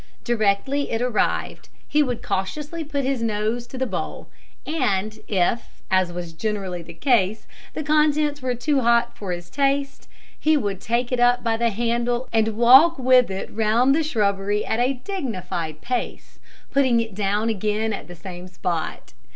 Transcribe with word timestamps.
Directly 0.23 0.89
it 0.89 0.99
arrived, 0.99 1.69
he 1.87 2.01
would 2.01 2.23
cautiously 2.23 2.83
put 2.83 3.03
his 3.03 3.21
nose 3.21 3.67
to 3.67 3.77
the 3.77 3.85
bowl, 3.85 4.29
and 4.65 5.19
if, 5.27 5.83
as 5.91 6.11
was 6.11 6.33
generally 6.33 6.81
the 6.81 6.91
case, 6.95 7.45
the 7.75 7.83
contents 7.83 8.41
were 8.41 8.55
too 8.55 8.81
hot 8.81 9.15
for 9.15 9.31
his 9.31 9.47
taste, 9.51 10.07
he 10.39 10.57
would 10.57 10.81
take 10.81 11.11
it 11.11 11.19
up 11.19 11.43
by 11.43 11.55
the 11.55 11.69
handle 11.69 12.27
and 12.33 12.57
walk 12.57 12.97
with 12.97 13.29
it 13.29 13.51
round 13.53 13.93
the 13.93 14.01
shrubbery 14.01 14.65
at 14.65 14.79
a 14.79 14.93
dignified 14.93 15.81
pace, 15.81 16.39
putting 16.71 16.99
it 16.99 17.13
down 17.13 17.47
again 17.49 17.93
at 17.93 18.07
the 18.07 18.15
same 18.15 18.47
spot. 18.47 19.13